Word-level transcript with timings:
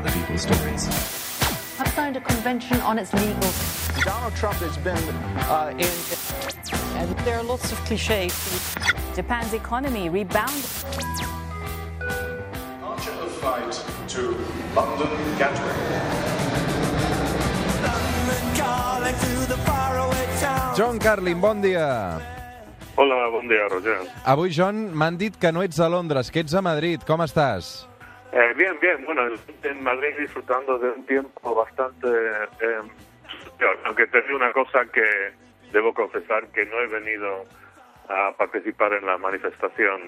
other 0.00 0.12
people's 0.16 0.42
stories. 0.42 0.84
have 1.76 1.88
signed 1.92 2.16
a 2.16 2.20
convention 2.20 2.80
on 2.80 2.98
its 2.98 3.12
legal. 3.12 3.50
Donald 4.00 4.34
Trump 4.34 4.56
has 4.64 4.76
been 4.78 5.04
uh, 5.44 5.76
in. 5.76 5.92
And 6.96 7.08
there 7.26 7.36
are 7.36 7.44
lots 7.44 7.70
of 7.72 7.78
cliches. 7.84 8.32
Japan's 9.14 9.52
economy 9.52 10.08
rebounded. 10.08 10.64
Departure 12.00 13.16
of 13.20 13.32
flight 13.40 13.74
to 14.08 14.22
London 14.74 15.12
Gatwick. 15.36 15.76
John 20.76 20.98
Carlin, 20.98 21.40
bon 21.40 21.60
dia. 21.60 22.20
Hola, 22.96 23.28
bon 23.30 23.48
dia, 23.48 23.68
Roger. 23.68 24.00
Avui, 24.24 24.48
John, 24.48 24.94
m'han 24.96 25.18
dit 25.18 25.36
que 25.36 25.52
no 25.52 25.60
ets 25.60 25.78
a 25.78 25.88
Londres, 25.88 26.30
que 26.30 26.40
ets 26.40 26.54
a 26.54 26.62
Madrid. 26.62 27.04
Com 27.04 27.20
estàs? 27.20 27.90
Eh, 28.32 28.54
bien, 28.56 28.78
bien. 28.80 29.04
Bueno, 29.04 29.22
en 29.62 29.82
Madrid 29.82 30.14
disfrutando 30.18 30.78
de 30.78 30.90
un 30.90 31.06
tiempo 31.06 31.54
bastante... 31.54 32.08
Eh, 32.08 32.80
aunque 33.84 34.06
te 34.06 34.22
digo 34.22 34.36
una 34.36 34.52
cosa 34.52 34.86
que 34.86 35.32
debo 35.72 35.92
confesar 35.92 36.46
que 36.48 36.64
no 36.66 36.80
he 36.80 36.86
venido 36.86 37.44
a 38.08 38.32
participar 38.36 38.92
en 38.94 39.06
la 39.06 39.18
manifestación 39.18 40.00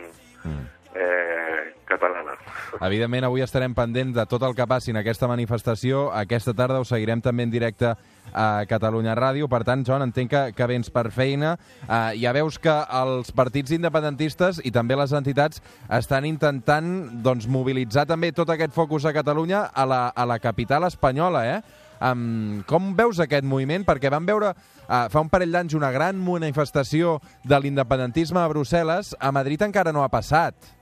eh, 0.94 1.74
catalana. 1.86 2.36
Evidentment, 2.80 3.26
avui 3.26 3.44
estarem 3.44 3.74
pendents 3.76 4.14
de 4.16 4.24
tot 4.28 4.42
el 4.46 4.54
que 4.56 4.66
passi 4.68 4.92
en 4.92 4.98
aquesta 5.00 5.28
manifestació. 5.30 6.08
Aquesta 6.16 6.54
tarda 6.56 6.80
ho 6.80 6.88
seguirem 6.88 7.20
també 7.24 7.46
en 7.46 7.52
directe 7.52 7.92
a 8.32 8.46
Catalunya 8.68 9.14
Ràdio. 9.18 9.48
Per 9.50 9.62
tant, 9.68 9.84
John, 9.86 10.04
entenc 10.06 10.32
que, 10.32 10.42
que 10.56 10.68
vens 10.70 10.90
per 10.90 11.10
feina. 11.14 11.54
Uh, 11.84 12.12
ja 12.18 12.32
veus 12.36 12.58
que 12.62 12.74
els 13.02 13.32
partits 13.36 13.74
independentistes 13.76 14.62
i 14.64 14.72
també 14.74 14.96
les 14.98 15.12
entitats 15.12 15.62
estan 15.90 16.26
intentant 16.28 17.22
doncs, 17.22 17.46
mobilitzar 17.46 18.06
també 18.08 18.32
tot 18.32 18.50
aquest 18.50 18.74
focus 18.74 19.06
a 19.06 19.14
Catalunya 19.16 19.68
a 19.72 19.86
la, 19.86 20.02
a 20.08 20.28
la 20.28 20.38
capital 20.42 20.88
espanyola, 20.88 21.46
eh? 21.46 21.62
Um, 22.02 22.64
com 22.66 22.96
veus 22.98 23.20
aquest 23.22 23.46
moviment? 23.46 23.84
Perquè 23.86 24.10
vam 24.10 24.26
veure 24.26 24.50
uh, 24.50 25.06
fa 25.12 25.22
un 25.22 25.30
parell 25.30 25.54
d'anys 25.54 25.76
una 25.78 25.92
gran 25.94 26.18
manifestació 26.18 27.20
de 27.46 27.60
l'independentisme 27.62 28.42
a 28.42 28.48
Brussel·les. 28.50 29.14
A 29.20 29.30
Madrid 29.30 29.62
encara 29.62 29.94
no 29.94 30.02
ha 30.02 30.10
passat. 30.10 30.81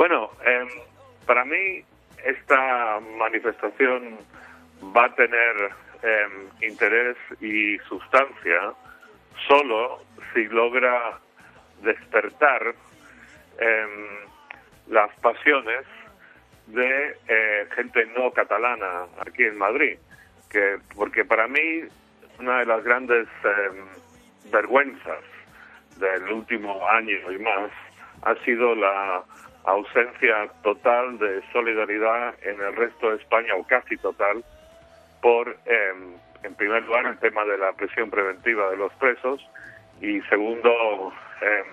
Bueno, 0.00 0.30
eh, 0.46 0.66
para 1.26 1.44
mí 1.44 1.84
esta 2.24 3.00
manifestación 3.18 4.16
va 4.96 5.04
a 5.04 5.14
tener 5.14 5.70
eh, 6.02 6.26
interés 6.62 7.18
y 7.38 7.76
sustancia 7.80 8.72
solo 9.46 10.02
si 10.32 10.44
logra 10.44 11.18
despertar 11.82 12.74
eh, 13.60 13.86
las 14.88 15.14
pasiones 15.16 15.84
de 16.68 17.18
eh, 17.28 17.68
gente 17.76 18.06
no 18.16 18.30
catalana 18.30 19.04
aquí 19.18 19.44
en 19.44 19.58
Madrid, 19.58 19.98
que 20.50 20.78
porque 20.96 21.26
para 21.26 21.46
mí 21.46 21.82
una 22.38 22.60
de 22.60 22.64
las 22.64 22.82
grandes 22.84 23.28
vergüenzas 24.50 25.24
del 25.98 26.32
último 26.32 26.88
año 26.88 27.30
y 27.32 27.38
más 27.38 27.70
ha 28.22 28.34
sido 28.46 28.74
la 28.74 29.24
ausencia 29.64 30.48
total 30.62 31.18
de 31.18 31.42
solidaridad 31.52 32.34
en 32.42 32.60
el 32.60 32.76
resto 32.76 33.10
de 33.10 33.16
España, 33.16 33.54
o 33.54 33.64
casi 33.64 33.96
total, 33.98 34.44
por, 35.20 35.56
eh, 35.66 35.92
en 36.42 36.54
primer 36.54 36.82
lugar, 36.84 37.06
el 37.06 37.18
tema 37.18 37.44
de 37.44 37.58
la 37.58 37.72
prisión 37.72 38.10
preventiva 38.10 38.70
de 38.70 38.76
los 38.76 38.92
presos 38.94 39.46
y, 40.00 40.20
segundo, 40.22 41.12
eh, 41.42 41.64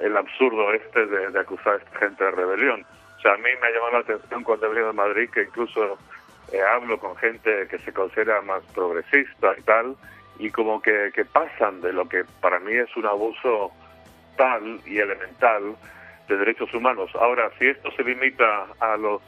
el 0.00 0.16
absurdo 0.16 0.72
este 0.72 1.06
de, 1.06 1.38
acusar 1.38 1.74
a 1.74 1.76
esta 1.76 1.98
gente 1.98 2.24
de 2.24 2.30
rebelión. 2.30 2.84
O 3.16 3.20
sea, 3.20 3.34
a 3.34 3.36
mí 3.36 3.50
me 3.60 3.66
ha 3.66 3.70
llamado 3.70 3.92
la 3.92 3.98
atención 3.98 4.44
cuando 4.44 4.66
he 4.66 4.68
venido 4.70 4.90
a 4.90 4.92
Madrid 4.92 5.28
que 5.30 5.42
incluso 5.42 5.98
eh, 6.52 6.60
hablo 6.62 6.98
con 6.98 7.16
gente 7.16 7.66
que 7.68 7.78
se 7.78 7.92
considera 7.92 8.40
más 8.42 8.62
progresista 8.74 9.54
y 9.56 9.62
tal, 9.62 9.96
y 10.38 10.50
como 10.50 10.80
que, 10.80 11.10
que 11.14 11.24
pasan 11.24 11.80
de 11.80 11.92
lo 11.92 12.08
que 12.08 12.24
para 12.40 12.60
mí 12.60 12.72
es 12.72 12.96
un 12.96 13.06
abuso 13.06 13.72
tal 14.36 14.80
y 14.86 14.98
elemental 14.98 15.76
de 16.28 16.36
derechos 16.36 16.72
humanos. 16.74 17.10
Ahora, 17.14 17.50
si 17.58 17.66
esto 17.66 17.90
se 17.96 18.04
limita 18.04 18.66
a 18.80 18.96
los 18.96 19.22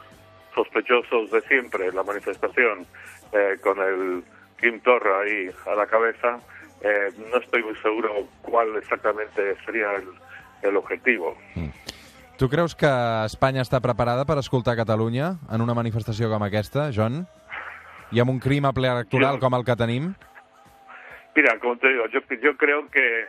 sospechosos 0.55 1.31
de 1.31 1.41
siempre, 1.43 1.93
la 1.93 2.03
manifestación 2.03 2.87
eh, 3.33 3.57
con 3.63 3.79
el 3.79 4.23
Kim 4.61 4.81
Torra 4.81 5.21
ahí 5.21 5.51
a 5.67 5.75
la 5.75 5.87
cabeza, 5.87 6.39
eh, 6.83 7.09
no 7.31 7.39
estoy 7.39 7.63
muy 7.63 7.77
seguro 7.77 8.27
cuál 8.43 8.77
exactamente 8.77 9.57
sería 9.65 9.95
el, 9.97 10.09
el 10.63 10.77
objetivo. 10.77 11.37
Mm. 11.55 11.69
Tu 12.41 12.49
creus 12.49 12.73
que 12.73 12.89
Espanya 13.29 13.61
està 13.61 13.83
preparada 13.85 14.25
per 14.25 14.39
escoltar 14.41 14.73
Catalunya 14.73 15.35
en 15.53 15.61
una 15.61 15.75
manifestació 15.77 16.31
com 16.33 16.41
aquesta, 16.41 16.87
John? 16.89 17.27
I 18.17 18.23
amb 18.23 18.33
un 18.33 18.39
clima 18.41 18.73
ple 18.73 18.89
electoral 18.89 19.37
com 19.43 19.53
el 19.59 19.67
que 19.69 19.77
tenim? 19.77 20.15
Mira, 21.37 21.59
como 21.61 21.77
te 21.77 21.93
digo, 21.93 22.07
yo, 22.09 22.21
yo 22.41 22.57
creo 22.57 22.89
que 22.89 23.29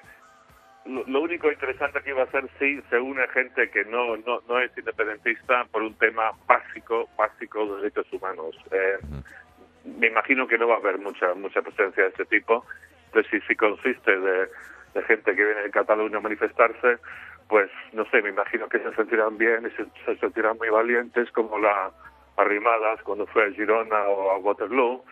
lo, 0.86 1.22
único 1.22 1.52
interesante 1.52 2.00
aquí 2.00 2.12
va 2.12 2.24
a 2.24 2.32
ser 2.32 2.50
si 2.58 2.82
se 2.90 3.00
une 3.00 3.28
gente 3.30 3.70
que 3.70 3.86
no, 3.86 4.18
no, 4.18 4.42
no 4.48 4.60
es 4.60 4.76
independentista 4.78 5.66
por 5.72 5.84
un 5.84 5.94
tema 5.96 6.32
básico, 6.48 7.10
básico 7.18 7.66
de 7.66 7.82
derechos 7.82 8.12
humanos. 8.12 8.56
Eh, 8.72 8.98
mm. 9.02 10.00
Me 10.00 10.08
imagino 10.08 10.48
que 10.48 10.58
no 10.58 10.68
va 10.68 10.76
a 10.76 10.78
haber 10.78 10.98
mucha 10.98 11.34
mucha 11.34 11.62
presencia 11.62 12.04
de 12.04 12.10
este 12.10 12.26
tipo. 12.26 12.66
Entonces, 13.08 13.32
si, 13.32 13.48
si 13.48 13.56
consiste 13.56 14.18
de, 14.18 14.48
de 14.94 15.02
gente 15.04 15.36
que 15.36 15.46
viene 15.46 15.62
de 15.62 15.72
Cataluña 15.72 16.18
a 16.18 16.22
manifestarse, 16.22 16.98
pues 17.48 17.70
no 17.94 18.06
sé, 18.06 18.22
me 18.22 18.30
imagino 18.30 18.70
que 18.70 18.80
se 18.80 18.94
sentirán 18.96 19.38
bien 19.38 19.68
y 19.68 19.72
se, 19.72 19.86
se 20.06 20.20
sentirán 20.20 20.58
muy 20.58 20.70
valientes 20.70 21.30
como 21.32 21.60
la 21.60 21.92
Arrimadas 22.38 23.02
cuando 23.04 23.28
fue 23.28 23.46
a 23.46 23.52
Girona 23.52 24.08
o 24.08 24.32
a 24.32 24.38
Waterloo, 24.38 25.04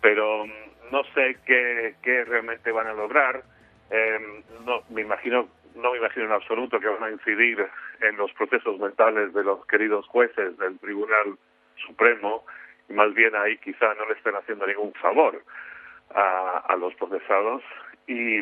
pero 0.00 0.44
no 0.90 1.04
sé 1.14 1.36
qué, 1.46 1.94
qué 2.02 2.24
realmente 2.24 2.72
van 2.72 2.86
a 2.86 2.94
lograr. 2.94 3.42
Eh, 3.90 4.42
no 4.64 4.82
me 4.90 5.02
imagino 5.02 5.48
no 5.74 5.90
me 5.90 5.98
imagino 5.98 6.26
en 6.26 6.32
absoluto 6.32 6.78
que 6.78 6.86
van 6.86 7.02
a 7.02 7.10
incidir 7.10 7.66
en 8.00 8.16
los 8.16 8.32
procesos 8.32 8.78
mentales 8.78 9.32
de 9.34 9.42
los 9.42 9.66
queridos 9.66 10.06
jueces 10.06 10.56
del 10.56 10.78
Tribunal 10.78 11.36
Supremo 11.84 12.44
y 12.88 12.92
más 12.92 13.12
bien 13.12 13.34
ahí 13.34 13.58
quizá 13.58 13.92
no 13.94 14.06
le 14.06 14.14
estén 14.14 14.36
haciendo 14.36 14.66
ningún 14.66 14.92
favor 14.94 15.42
a, 16.14 16.76
los 16.78 16.94
procesados 16.94 17.62
y 18.06 18.40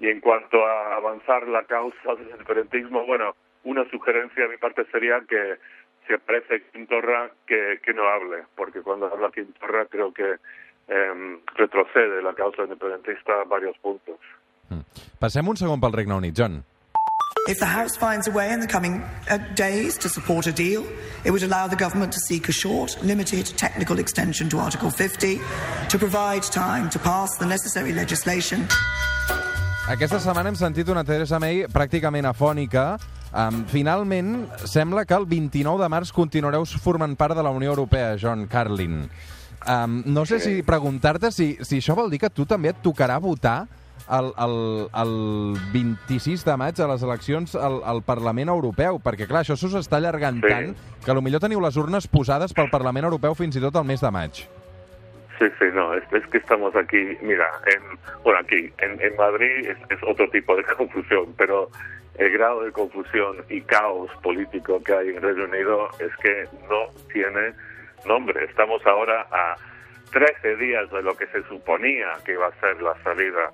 y 0.00 0.08
en 0.08 0.20
cuanto 0.20 0.66
a 0.66 0.96
avanzar 0.96 1.46
la 1.46 1.62
causa 1.62 2.16
del 2.16 2.30
independentismo, 2.30 3.06
bueno, 3.06 3.36
una 3.62 3.88
sugerencia 3.88 4.42
de 4.42 4.48
mi 4.48 4.56
parte 4.56 4.84
sería 4.86 5.20
que 5.28 5.58
si 6.06 6.14
aparece 6.14 6.62
Quintorra, 6.72 7.30
que, 7.46 7.78
que 7.84 7.94
no 7.94 8.08
hable, 8.08 8.44
porque 8.56 8.80
cuando 8.82 9.06
habla 9.06 9.30
Quintorra 9.30 9.86
creo 9.86 10.12
que 10.12 10.38
eh, 10.88 11.38
retrocede 11.54 12.20
la 12.20 12.34
causa 12.34 12.64
independentista 12.64 13.40
a 13.40 13.44
varios 13.44 13.78
puntos. 13.78 14.18
Mm. 14.72 15.08
Passem 15.20 15.48
un 15.48 15.58
segon 15.60 15.80
pel 15.80 15.92
Regne 15.92 16.16
Unit, 16.16 16.36
John. 16.36 16.62
If 17.48 17.58
the 17.58 17.66
House 17.66 17.96
finds 17.96 18.28
a 18.28 18.30
way 18.30 18.52
in 18.52 18.60
the 18.60 18.68
coming 18.68 19.02
uh, 19.28 19.38
days 19.56 19.98
to 19.98 20.08
support 20.08 20.46
a 20.46 20.52
deal, 20.52 20.84
it 21.24 21.32
would 21.32 21.42
allow 21.42 21.66
the 21.66 21.74
government 21.74 22.12
to 22.12 22.20
seek 22.20 22.48
a 22.48 22.52
short, 22.52 22.96
limited 23.02 23.46
technical 23.56 23.98
extension 23.98 24.48
to 24.50 24.58
Article 24.58 24.90
50 24.90 25.40
to 25.88 25.98
provide 25.98 26.44
time 26.44 26.88
to 26.90 27.00
pass 27.00 27.36
the 27.38 27.46
necessary 27.46 27.92
legislation. 27.92 28.68
Aquesta 29.90 30.20
setmana 30.22 30.52
hem 30.52 30.56
sentit 30.56 30.88
una 30.94 31.02
Theresa 31.02 31.40
May 31.42 31.66
pràcticament 31.66 32.30
afònica. 32.30 32.94
Um, 33.34 33.64
finalment, 33.66 34.46
sembla 34.70 35.02
que 35.04 35.18
el 35.18 35.26
29 35.26 35.82
de 35.82 35.88
març 35.90 36.12
continuareu 36.14 36.62
formant 36.78 37.16
part 37.18 37.34
de 37.34 37.42
la 37.42 37.50
Unió 37.50 37.74
Europea, 37.74 38.14
John 38.22 38.46
Carlin. 38.46 39.08
Um, 39.66 40.02
no 40.06 40.22
sé 40.26 40.38
si 40.38 40.62
preguntar-te 40.62 41.32
si, 41.34 41.56
si 41.66 41.82
això 41.82 41.98
vol 41.98 42.10
dir 42.10 42.22
que 42.22 42.30
tu 42.30 42.46
també 42.46 42.70
et 42.70 42.82
tocarà 42.86 43.18
votar 43.18 43.66
el, 44.10 44.32
el, 44.44 44.56
el 45.02 45.14
26 45.72 46.44
de 46.44 46.56
maig 46.56 46.80
a 46.80 46.88
les 46.90 47.04
eleccions 47.06 47.54
al, 47.54 47.80
al 47.84 48.02
Parlament 48.06 48.50
Europeu, 48.52 48.98
perquè 49.02 49.28
clar, 49.30 49.44
això 49.44 49.56
s'us 49.58 49.76
està 49.78 50.00
allargant 50.00 50.40
sí. 50.42 50.48
tant 50.48 50.74
que 51.02 51.14
potser 51.18 51.40
teniu 51.42 51.62
les 51.62 51.78
urnes 51.80 52.08
posades 52.08 52.54
pel 52.56 52.70
Parlament 52.72 53.08
Europeu 53.08 53.34
fins 53.38 53.56
i 53.56 53.62
tot 53.62 53.78
el 53.80 53.88
mes 53.88 54.02
de 54.02 54.10
maig. 54.14 54.42
Sí, 55.38 55.48
sí, 55.58 55.66
no, 55.74 55.92
es, 55.94 56.04
es, 56.12 56.26
que 56.28 56.38
estamos 56.38 56.76
aquí, 56.76 57.16
mira, 57.22 57.48
en, 57.66 57.98
bueno, 58.22 58.38
aquí, 58.40 58.72
en, 58.78 59.00
en 59.00 59.16
Madrid 59.16 59.66
es, 59.66 59.78
es, 59.90 59.98
otro 60.06 60.28
tipo 60.30 60.54
de 60.54 60.62
confusión, 60.76 61.34
pero 61.36 61.68
el 62.18 62.30
grado 62.30 62.62
de 62.62 62.70
confusión 62.70 63.36
y 63.48 63.60
caos 63.62 64.10
político 64.22 64.82
que 64.84 64.92
hay 64.92 65.08
en 65.08 65.22
Reino 65.22 65.44
Unido 65.44 65.88
es 65.98 66.14
que 66.22 66.46
no 66.68 66.92
tiene 67.12 67.54
nombre. 68.04 68.44
Estamos 68.44 68.86
ahora 68.86 69.26
a 69.32 69.56
13 70.12 70.56
días 70.56 70.90
de 70.90 71.02
lo 71.02 71.16
que 71.16 71.26
se 71.28 71.42
suponía 71.44 72.08
que 72.24 72.32
iba 72.32 72.46
a 72.46 72.60
ser 72.60 72.80
la 72.82 72.94
salida 73.02 73.50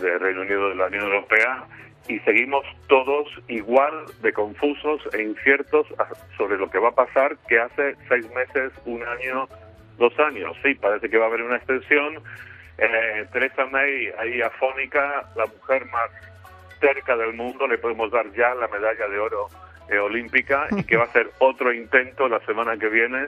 del 0.00 0.20
Reino 0.20 0.42
Unido 0.42 0.70
de 0.70 0.74
la 0.76 0.86
Unión 0.86 1.04
Europea 1.04 1.64
y 2.08 2.18
seguimos 2.20 2.64
todos 2.88 3.28
igual 3.48 4.06
de 4.22 4.32
confusos 4.32 5.02
e 5.12 5.22
inciertos 5.22 5.86
sobre 6.36 6.56
lo 6.56 6.70
que 6.70 6.78
va 6.78 6.88
a 6.88 6.94
pasar 6.94 7.36
que 7.48 7.60
hace 7.60 7.96
seis 8.08 8.26
meses, 8.34 8.72
un 8.86 9.02
año 9.02 9.46
dos 9.98 10.18
años. 10.18 10.56
Sí, 10.62 10.74
parece 10.74 11.10
que 11.10 11.18
va 11.18 11.26
a 11.26 11.28
haber 11.28 11.42
una 11.42 11.56
extensión. 11.56 12.22
Eh, 12.78 13.26
Teresa 13.32 13.66
May, 13.66 14.08
ahí 14.18 14.40
afónica, 14.40 15.28
la 15.36 15.46
mujer 15.46 15.84
más 15.86 16.10
cerca 16.80 17.16
del 17.16 17.34
mundo, 17.34 17.66
le 17.66 17.76
podemos 17.76 18.10
dar 18.10 18.30
ya 18.32 18.54
la 18.54 18.68
medalla 18.68 19.08
de 19.08 19.18
oro 19.18 19.48
eh, 19.90 19.98
olímpica 19.98 20.68
y 20.70 20.84
que 20.84 20.96
va 20.96 21.04
a 21.04 21.12
ser 21.12 21.30
otro 21.40 21.72
intento 21.72 22.28
la 22.28 22.40
semana 22.46 22.76
que 22.78 22.88
viene 22.88 23.26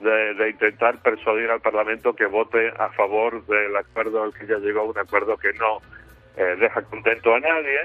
de, 0.00 0.34
de, 0.34 0.50
intentar 0.50 0.98
persuadir 1.02 1.50
al 1.50 1.60
Parlamento 1.60 2.14
que 2.14 2.26
vote 2.26 2.72
a 2.78 2.90
favor 2.90 3.44
del 3.46 3.74
acuerdo 3.76 4.22
al 4.22 4.34
que 4.34 4.46
ya 4.46 4.58
llegó, 4.58 4.84
un 4.84 4.98
acuerdo 4.98 5.36
que 5.36 5.52
no 5.54 5.80
eh, 6.36 6.56
deja 6.58 6.82
contento 6.82 7.34
a 7.34 7.40
nadie, 7.40 7.78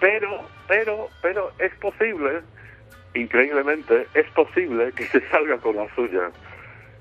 pero, 0.00 0.40
pero, 0.66 1.08
pero 1.20 1.52
es 1.58 1.72
posible, 1.76 2.40
increíblemente, 3.14 4.06
es 4.14 4.26
posible 4.30 4.92
que 4.92 5.04
se 5.04 5.20
salga 5.28 5.58
con 5.58 5.76
la 5.76 5.94
suya. 5.94 6.30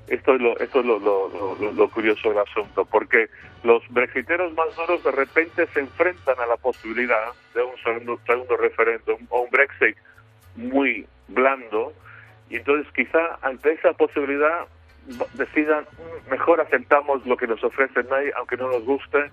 Esto 0.08 0.36
es 0.36 0.42
lo, 0.42 0.60
esto 0.60 0.82
es 0.82 0.86
lo, 0.86 1.00
lo, 1.00 1.72
lo, 1.72 1.90
curioso 1.90 2.30
del 2.30 2.40
asunto, 2.40 2.86
porque 2.86 3.30
los 3.64 3.82
brexiteros 3.90 4.54
más 4.54 4.76
duros 4.76 5.04
de 5.04 5.12
repente 5.12 5.68
se 5.68 5.80
enfrentan 5.80 6.40
a 6.40 6.46
la 6.48 6.58
posibilidad 6.58 7.32
de 7.54 7.64
un 7.64 7.78
segundo, 7.82 8.20
segundo 8.26 8.58
referéndum 8.58 9.20
o 9.30 9.42
un 9.42 9.50
Brexit 9.52 9.96
muy 10.56 11.08
blando, 11.30 11.94
y 12.50 12.58
entonces 12.58 12.92
quizá 12.94 13.40
ante 13.42 13.72
esa 13.72 13.94
posibilidad 13.94 14.68
decidan, 15.34 15.86
mejor 16.30 16.62
aceptamos 16.62 17.26
lo 17.26 17.38
que 17.38 17.48
nos 17.48 17.64
ofrecen 17.64 18.06
ahí, 18.12 18.30
aunque 18.36 18.58
no 18.58 18.70
nos 18.70 18.84
guste, 18.84 19.32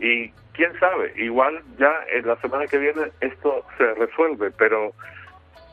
y 0.00 0.32
quién 0.58 0.72
sabe, 0.80 1.14
igual 1.16 1.62
ya 1.78 1.92
en 2.12 2.26
la 2.26 2.36
semana 2.40 2.66
que 2.66 2.78
viene 2.78 3.12
esto 3.20 3.64
se 3.78 3.94
resuelve, 3.94 4.50
pero 4.50 4.92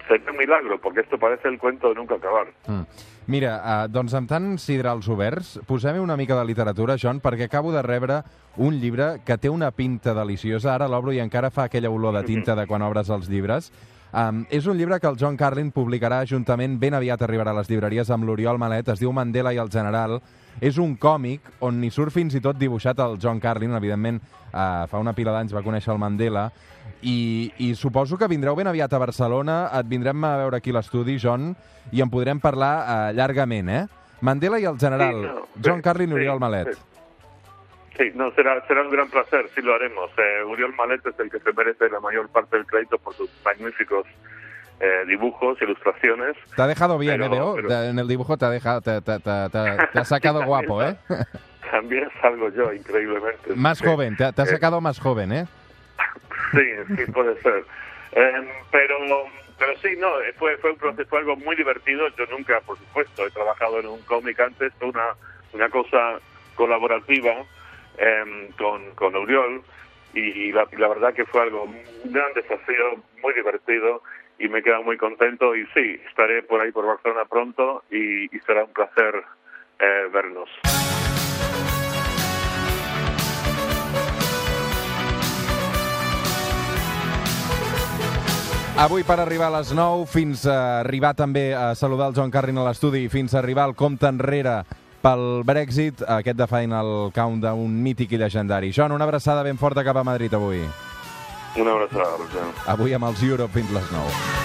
seria 0.08 0.30
un 0.30 0.38
milagro, 0.38 0.80
perquè 0.80 1.02
esto 1.02 1.18
parece 1.18 1.48
el 1.50 1.58
cuento 1.58 1.90
de 1.90 1.96
nunca 1.96 2.16
acabar. 2.16 2.48
Mm. 2.68 2.86
Mira, 3.26 3.56
uh, 3.58 3.88
doncs 3.90 4.14
amb 4.14 4.30
tants 4.30 4.68
sidrals 4.70 5.08
oberts, 5.10 5.56
posem 5.66 5.98
una 5.98 6.14
mica 6.16 6.38
de 6.38 6.46
literatura, 6.46 7.00
John, 7.02 7.18
perquè 7.18 7.50
acabo 7.50 7.74
de 7.74 7.82
rebre 7.82 8.20
un 8.62 8.78
llibre 8.78 9.26
que 9.26 9.40
té 9.42 9.50
una 9.50 9.72
pinta 9.74 10.14
deliciosa. 10.14 10.76
Ara 10.76 10.88
l'obro 10.88 11.12
i 11.12 11.20
encara 11.24 11.50
fa 11.50 11.66
aquella 11.66 11.90
olor 11.90 12.14
de 12.20 12.24
tinta 12.30 12.54
de 12.54 12.68
quan 12.70 12.86
obres 12.86 13.10
els 13.10 13.26
llibres. 13.28 13.72
Um, 14.14 14.46
és 14.54 14.70
un 14.70 14.78
llibre 14.78 15.00
que 15.02 15.10
el 15.10 15.18
John 15.18 15.36
Carlin 15.36 15.74
publicarà 15.74 16.22
juntament, 16.30 16.78
ben 16.78 16.94
aviat 16.94 17.26
arribarà 17.26 17.50
a 17.50 17.58
les 17.64 17.74
llibreries, 17.74 18.14
amb 18.14 18.30
l'Oriol 18.30 18.62
Malet, 18.62 18.94
es 18.94 19.02
diu 19.02 19.12
Mandela 19.12 19.58
i 19.58 19.58
el 19.58 19.74
General. 19.74 20.20
És 20.62 20.78
un 20.80 20.96
còmic 20.96 21.42
on 21.66 21.84
hi 21.84 21.90
surt 21.92 22.14
fins 22.16 22.36
i 22.36 22.42
tot 22.42 22.58
dibuixat 22.58 23.00
el 23.04 23.18
John 23.20 23.42
Carlin, 23.44 23.76
evidentment 23.76 24.22
uh, 24.22 24.86
fa 24.88 25.02
una 25.02 25.14
pila 25.14 25.34
d'anys 25.36 25.54
va 25.56 25.64
conèixer 25.66 25.92
el 25.94 26.00
Mandela, 26.00 26.50
i, 27.02 27.52
i 27.60 27.74
suposo 27.76 28.18
que 28.18 28.30
vindreu 28.32 28.56
ben 28.56 28.68
aviat 28.72 28.94
a 28.94 29.02
Barcelona, 29.02 29.70
et 29.76 29.88
vindrem 29.92 30.24
a 30.24 30.38
veure 30.46 30.58
aquí 30.58 30.72
l'estudi, 30.72 31.20
John, 31.22 31.54
i 31.92 32.02
en 32.02 32.10
podrem 32.10 32.40
parlar 32.40 32.74
uh, 32.82 33.14
llargament, 33.16 33.70
eh? 33.70 33.86
Mandela 34.22 34.60
i 34.60 34.66
el 34.66 34.80
general, 34.80 35.22
Sí, 35.22 35.28
no, 35.28 35.48
John 35.62 35.82
sí, 35.82 35.84
Carlin 35.84 36.10
i 36.10 36.14
sí, 36.14 36.20
Oriol 36.22 36.40
Malet. 36.40 36.74
sí. 36.74 36.92
Sí, 37.98 38.12
no, 38.14 38.30
será, 38.36 38.60
será 38.68 38.82
un 38.82 38.92
gran 38.92 39.08
placer, 39.10 39.48
sí 39.56 39.62
lo 39.62 39.74
haremos. 39.74 40.12
Eh, 40.18 40.44
Uriol 40.44 40.76
Malet 40.76 41.06
es 41.06 41.18
el 41.18 41.32
que 41.32 41.40
se 41.40 41.54
merece 41.54 41.88
la 41.90 42.02
mayor 42.02 42.28
parte 42.28 42.58
del 42.58 42.66
crédito 42.66 42.98
por 42.98 43.14
sus 43.14 43.30
magníficos 43.46 44.06
eh, 44.80 45.04
dibujos, 45.08 45.62
ilustraciones. 45.62 46.36
Te 46.56 46.62
ha 46.62 46.68
dejado 46.68 46.98
bien, 46.98 47.20
Pero- 47.20 47.58
¿eh, 47.58 47.62
pero- 47.68 47.84
En 47.84 48.00
el 48.00 48.08
dibujo 48.08 48.38
te 48.38 48.46
ha, 48.46 48.50
dejado, 48.50 48.82
te, 48.82 49.02
te- 49.02 49.20
te- 49.20 49.50
te- 49.50 49.88
te 49.94 50.00
ha 50.00 50.06
sacado 50.06 50.44
guapo, 50.46 50.84
¿eh? 50.84 50.96
También 51.72 52.08
salgo 52.22 52.50
yo, 52.50 52.72
increíblemente. 52.74 53.56
más 53.56 53.78
Sí. 53.80 53.86
joven, 53.86 54.16
te, 54.16 54.24
ha- 54.26 54.30
Eh, 54.30 54.46
sacado 54.46 54.82
más 54.82 55.00
joven, 55.00 55.32
¿eh? 55.32 55.46
Sí, 56.52 56.96
sí, 56.96 57.12
puede 57.12 57.42
ser. 57.42 57.66
Eh, 58.14 58.48
pero 58.72 58.96
pero 59.58 59.72
sí, 59.82 59.90
no, 59.98 60.22
eh, 60.22 60.34
fue, 60.38 60.58
fue 60.58 60.72
un 60.72 60.78
proceso, 60.78 61.10
fue 61.10 61.20
algo 61.20 61.36
muy 61.38 61.56
divertido. 61.56 62.08
Yo 62.18 62.26
nunca, 62.28 62.60
por 62.62 62.78
supuesto, 62.78 63.26
he 63.26 63.32
trabajado 63.32 63.80
en 63.80 63.88
un 63.88 64.02
cómic 64.02 64.38
antes, 64.40 64.74
fue 64.80 64.90
una, 64.90 65.16
una 65.54 65.70
cosa 65.70 66.20
colaborativa 66.56 67.34
eh, 67.98 68.50
con, 68.58 68.92
con 68.96 69.16
Uriol 69.16 69.62
y 70.14 70.52
la, 70.54 70.66
la 70.78 70.88
verdad 70.88 71.14
que 71.14 71.26
fue 71.26 71.42
algo, 71.42 71.64
un 71.64 71.82
gran 72.06 72.32
desafío, 72.34 73.02
muy 73.22 73.34
divertido 73.34 74.02
y 74.40 74.48
me 74.50 74.62
quedo 74.62 74.84
muy 74.84 74.98
contento 74.98 75.56
y 75.56 75.66
sí, 75.74 76.00
estaré 76.08 76.44
por 76.44 76.62
ahí 76.62 76.72
por 76.72 76.86
Barcelona 76.86 77.26
pronto 77.30 77.84
y, 77.90 78.26
y 78.26 78.40
será 78.46 78.64
un 78.64 78.74
placer 78.74 79.24
eh, 79.80 80.10
vernos. 80.12 80.50
Avui 88.76 89.06
per 89.08 89.22
arribar 89.24 89.48
a 89.48 89.62
les 89.62 89.70
9, 89.72 90.04
fins 90.12 90.42
a 90.52 90.82
arribar 90.82 91.14
també 91.16 91.54
a 91.56 91.70
saludar 91.80 92.10
el 92.12 92.18
Joan 92.18 92.34
Carrin 92.34 92.58
a 92.60 92.66
l'estudi, 92.68 93.06
fins 93.08 93.32
a 93.32 93.40
arribar 93.40 93.70
al 93.70 93.76
compte 93.80 94.04
enrere 94.04 94.58
pel 95.00 95.46
Brexit, 95.48 96.04
aquest 96.04 96.36
de 96.36 96.48
Final 96.52 96.92
Countdown 97.16 97.78
mític 97.86 98.18
i 98.18 98.20
legendari. 98.20 98.74
Joan, 98.76 98.92
una 98.92 99.08
abraçada 99.08 99.48
ben 99.48 99.56
forta 99.56 99.86
cap 99.88 99.96
a 99.96 100.04
Madrid 100.04 100.36
avui. 100.36 100.66
Una 101.56 101.72
abraçada, 101.72 102.18
Roger. 102.18 102.48
Avui 102.68 102.94
amb 102.98 103.08
els 103.12 103.24
Europe 103.24 103.54
fins 103.60 103.72
les 103.72 103.94
9. 103.96 104.45